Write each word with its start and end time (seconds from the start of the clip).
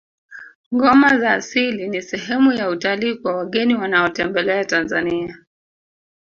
ngoma 0.75 1.17
za 1.19 1.33
asili 1.33 1.89
ni 1.89 2.01
sehemu 2.01 2.51
ya 2.53 2.69
utalii 2.69 3.15
kwa 3.15 3.35
wageni 3.35 3.75
wanaotembelea 3.75 4.65
tanzania 4.65 5.37